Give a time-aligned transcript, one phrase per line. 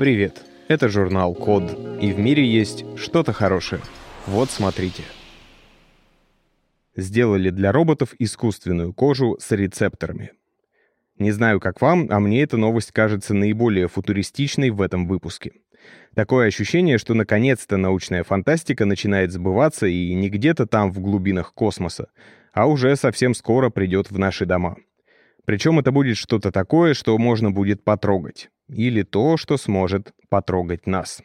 [0.00, 3.82] Привет, это журнал Код, и в мире есть что-то хорошее.
[4.26, 5.02] Вот смотрите.
[6.96, 10.32] Сделали для роботов искусственную кожу с рецепторами.
[11.18, 15.52] Не знаю, как вам, а мне эта новость кажется наиболее футуристичной в этом выпуске.
[16.14, 22.08] Такое ощущение, что наконец-то научная фантастика начинает сбываться и не где-то там в глубинах космоса,
[22.54, 24.78] а уже совсем скоро придет в наши дома.
[25.44, 28.48] Причем это будет что-то такое, что можно будет потрогать.
[28.72, 31.22] Или то, что сможет потрогать нас.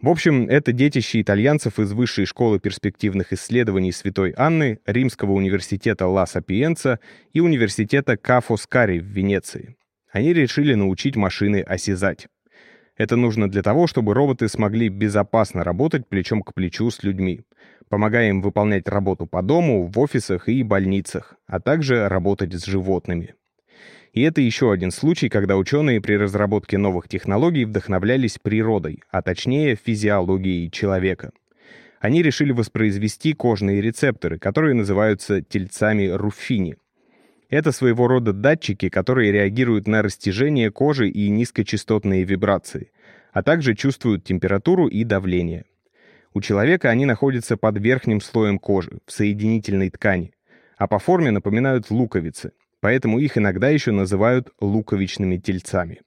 [0.00, 6.26] В общем, это детище итальянцев из Высшей школы перспективных исследований Святой Анны, Римского университета Ла
[6.26, 7.00] Сапиенца
[7.32, 9.76] и университета Ка Фоскари в Венеции.
[10.12, 12.28] Они решили научить машины осязать.
[12.96, 17.42] Это нужно для того, чтобы роботы смогли безопасно работать плечом к плечу с людьми,
[17.88, 23.34] помогая им выполнять работу по дому, в офисах и больницах, а также работать с животными.
[24.14, 29.74] И это еще один случай, когда ученые при разработке новых технологий вдохновлялись природой, а точнее
[29.74, 31.32] физиологией человека.
[31.98, 36.76] Они решили воспроизвести кожные рецепторы, которые называются тельцами Руффини.
[37.50, 42.92] Это своего рода датчики, которые реагируют на растяжение кожи и низкочастотные вибрации,
[43.32, 45.64] а также чувствуют температуру и давление.
[46.34, 50.34] У человека они находятся под верхним слоем кожи, в соединительной ткани,
[50.76, 52.52] а по форме напоминают луковицы,
[52.84, 56.02] поэтому их иногда еще называют луковичными тельцами.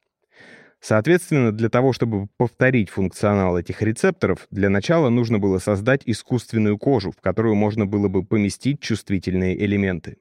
[0.80, 7.10] Соответственно, для того, чтобы повторить функционал этих рецепторов, для начала нужно было создать искусственную кожу,
[7.12, 10.18] в которую можно было бы поместить чувствительные элементы.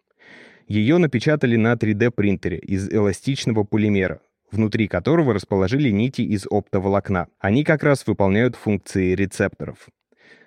[0.67, 7.27] Ее напечатали на 3D-принтере из эластичного полимера, внутри которого расположили нити из оптоволокна.
[7.39, 9.89] Они как раз выполняют функции рецепторов.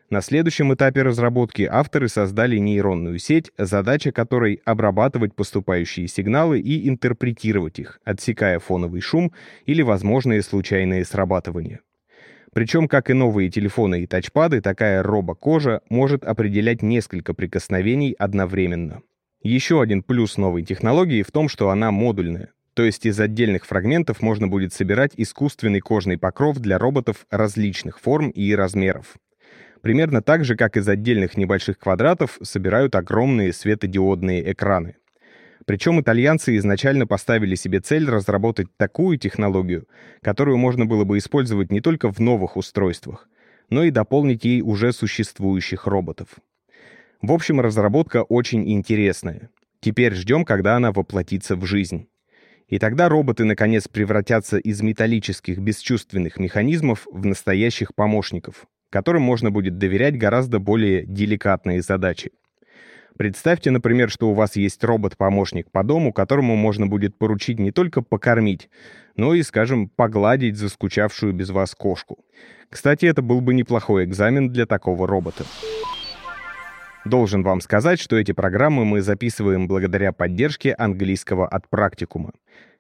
[0.10, 7.78] На следующем этапе разработки авторы создали нейронную сеть, задача которой— обрабатывать поступающие сигналы и интерпретировать
[7.78, 9.32] их, отсекая фоновый шум
[9.68, 11.82] или возможные случайные срабатывания.
[12.54, 19.04] Причем, как и новые телефоны и тачпады, такая робокожа может определять несколько прикосновений одновременно.
[19.44, 22.52] Еще один плюс новой технологии в том, что она модульная.
[22.74, 28.32] То есть из отдельных фрагментов можно будет собирать искусственный кожный покров для роботов различных форм
[28.32, 29.18] и размеров.
[29.82, 34.96] Примерно так же, как из отдельных небольших квадратов собирают огромные светодиодные экраны.
[35.66, 39.88] Причем итальянцы изначально поставили себе цель разработать такую технологию,
[40.22, 43.30] которую можно было бы использовать не только в новых устройствах,
[43.70, 46.28] но и дополнить ей уже существующих роботов.
[47.22, 49.50] В общем, разработка очень интересная.
[49.80, 52.08] Теперь ждем, когда она воплотится в жизнь.
[52.68, 59.78] И тогда роботы, наконец, превратятся из металлических бесчувственных механизмов в настоящих помощников, которым можно будет
[59.78, 62.32] доверять гораздо более деликатные задачи.
[63.18, 68.02] Представьте, например, что у вас есть робот-помощник по дому, которому можно будет поручить не только
[68.02, 68.70] покормить,
[69.18, 72.20] но и, скажем, погладить заскучавшую без вас кошку.
[72.70, 75.44] Кстати, это был бы неплохой экзамен для такого робота.
[77.04, 82.32] Должен вам сказать, что эти программы мы записываем благодаря поддержке английского от практикума.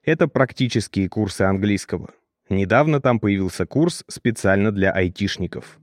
[0.03, 2.11] Это практические курсы английского.
[2.49, 5.79] Недавно там появился курс специально для айтишников.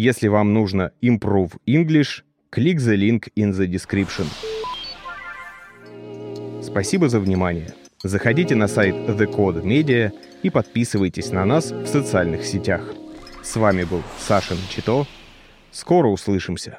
[0.00, 2.22] Если вам нужно Improve English,
[2.52, 4.26] click the link in the description.
[6.62, 7.74] Спасибо за внимание.
[8.04, 10.12] Заходите на сайт The Code Media
[10.44, 12.94] и подписывайтесь на нас в социальных сетях.
[13.42, 15.04] С вами был Саша Чито.
[15.72, 16.78] Скоро услышимся.